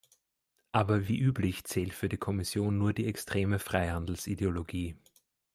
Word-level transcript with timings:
Aber 0.71 1.07
wie 1.07 1.19
üblich 1.19 1.63
zählt 1.65 1.93
für 1.93 2.09
die 2.09 2.17
Kommission 2.17 2.79
nur 2.79 2.91
die 2.91 3.05
extreme 3.05 3.59
Freihandelsideologie. 3.59 4.97